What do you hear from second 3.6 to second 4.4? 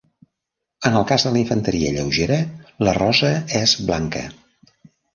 és blanca.